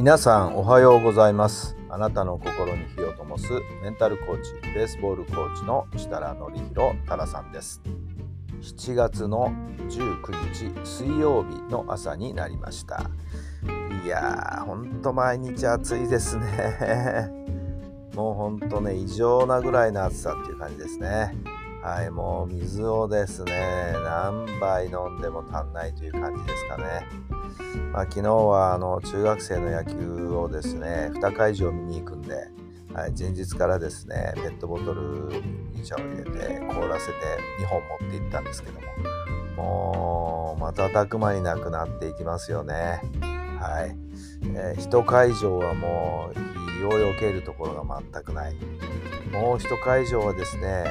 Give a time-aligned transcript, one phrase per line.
[0.00, 1.76] 皆さんおはようございます。
[1.90, 3.50] あなたの心に火を灯す
[3.82, 7.82] メンタルコーチベースボールコーチの設楽範弘太良さんです。
[8.62, 9.52] 7月の
[9.90, 13.10] 19日水曜日の朝になりました。
[14.02, 17.28] いやーほんと毎日暑いですね。
[18.16, 21.36] もうほんとね異常なぐらいの暑さっていう感じですね。
[21.82, 27.29] はいもう水をですね何杯飲んでも足んないという感じですかね。
[27.92, 32.34] まあ、昨日はあの中学生の野球をですね2会場見に行くんで、
[32.94, 37.12] はい、前日からですねペットボトルに茶を入れて凍らせて
[37.60, 38.86] 2本持って行ったんですけども
[39.56, 43.00] もう瞬く間になくなっていきますよね。
[43.60, 43.96] はい、
[44.54, 46.38] えー、1会場はもう
[46.78, 48.54] 火を避けるところが全くない。
[49.32, 50.84] もう1会場はですね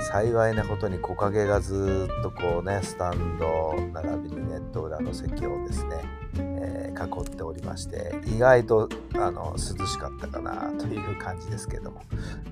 [0.00, 6.02] 幸いなことに木陰がずっとこうねスタンド並びにネット裏の席をですね、
[6.38, 12.02] えー、囲っておりまして意外とあの涼しかったかなという感じですけども。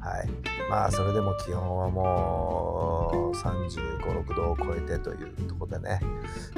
[0.01, 0.29] はい。
[0.69, 3.69] まあそれでも気温はもう3
[4.01, 6.01] 5 6度を超えてというところでね、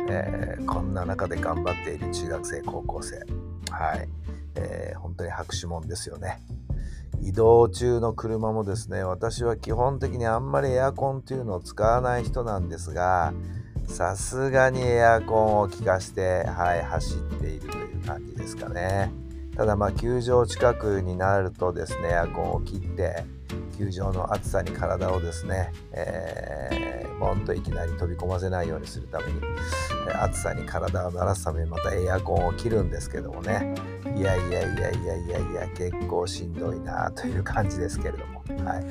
[0.09, 3.17] えー、こんな中で頑張っている中学生高校生。
[3.71, 4.09] はい、
[4.57, 6.41] えー、本当に拍手もんですよね。
[7.23, 13.33] 移動中の車もですね私は基本的にあんまりエアコンというのを使わない人なんですが
[13.87, 19.13] さすがにエアコンを効かして、はい、走っているという感じですかね。
[19.57, 23.25] ただまあ球場近くになるとですねエアコンを切って
[23.77, 29.41] 球場の暑さに体をですね、えー、ボンといきなり飛び込ませないようにするために
[30.21, 33.75] 暑さに体を慣らすためにまたエアコンを切るんですけどもね。
[34.17, 38.85] いやいやいやいやいやいや結構しんどいなという感じですけれども、はい。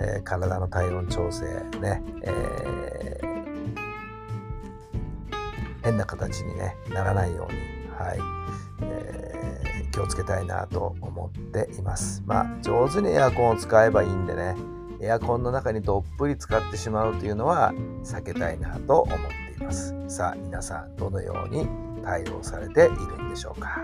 [0.00, 1.44] えー、体の体温調整
[1.80, 3.42] ね、えー、
[5.82, 8.18] 変な形に、ね、ならないように、はい
[8.82, 12.22] えー、気をつけたいなと思っています。
[12.26, 14.56] まあ上手にエアコンを使えばいいんでね
[15.00, 17.72] エアコンの中にどっぷり使ってしまうというのは
[18.04, 19.94] 避けたいなと思っています。
[20.08, 21.68] さあ皆さんどのように
[22.04, 23.80] 対応されているんでしょうか。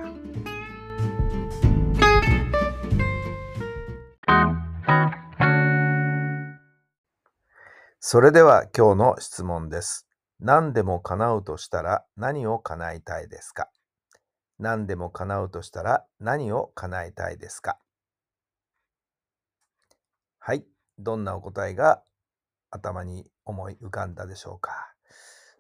[8.01, 10.07] それでは今日の質問です。
[10.41, 13.69] 何でも叶うとしたら何を叶えたいですか？
[14.59, 17.79] 何でも叶うとしたら何を叶えたいですか？
[20.39, 20.65] はい。
[20.99, 22.03] どんなお答えが
[22.71, 24.73] 頭に思い浮かんだでしょうか？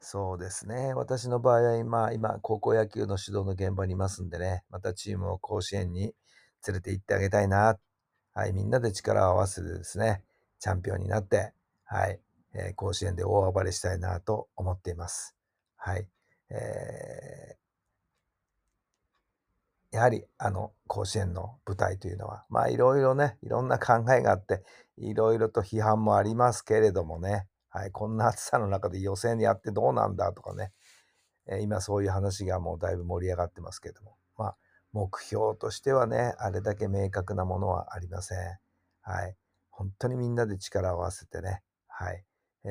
[0.00, 0.94] そうですね。
[0.94, 6.14] 私の場合は今、今、高校野球の指導の現場にいますんでね、またチームを甲子園に
[6.66, 7.78] 連れて行ってあげたいな。
[8.32, 8.52] はい。
[8.52, 10.22] みんなで力を合わせてですね、
[10.60, 11.52] チャンピオンになって、
[11.84, 12.20] はい。
[12.54, 15.36] えー、甲子園で大暴れしたいなと思っています。
[15.76, 16.08] はい。
[16.50, 17.56] えー、
[19.98, 24.62] やはり、あの、甲子園の舞台というのは、まあ、いろいろね、いろんな考えがあって、
[24.96, 30.70] いろいろと批判もありますけれどもね、はい、こんな暑さの中で予選でやってどうなんだとかね、
[31.48, 34.56] え、今そういう話がもうだいぶ盛り上がってますけども、まあ、
[34.92, 38.38] 目標としてはね、あれだけ明確なものはありません。
[39.02, 39.34] はい。
[39.70, 42.24] 本当にみんなで力を合わせてね、はい。
[42.64, 42.68] え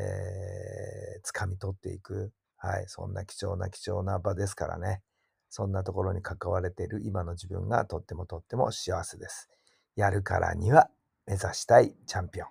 [1.21, 2.85] ー、掴み取っていく、はい。
[2.87, 5.01] そんな貴重な貴重な場ですからね。
[5.49, 9.49] そんなところに関われている今の自分がとってもとっても幸せです。
[9.95, 10.89] やるからには
[11.25, 12.47] 目指したいチャンピオン、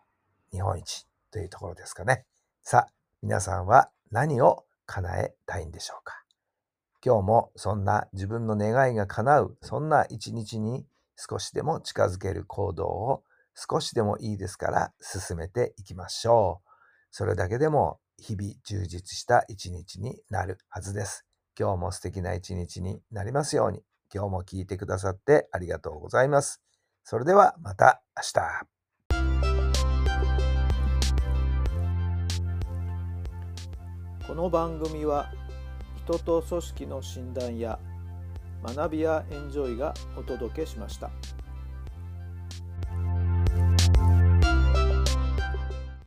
[0.52, 2.24] 日本一というところですかね。
[2.62, 2.92] さあ、
[3.22, 6.22] 皆さんは何を叶えたいんでしょうか。
[7.04, 10.86] 今日もそんな自分の願いが叶う、そんな一日に
[11.16, 13.22] 少しでも近づける行動を
[13.54, 16.68] 少しでもいいですから進めていきましょう。
[17.10, 21.25] それだけでも日々充実した一日になるはずです。
[21.58, 23.82] 今日も素敵な一日になりますように。
[24.14, 26.62] 今日も聞いてくださってありがとうございます。
[27.03, 28.66] それではまた明日。
[34.26, 35.32] この番組は
[36.04, 37.78] 人と組織の診断や
[38.62, 41.10] 学びやエンジョイがお届けしました。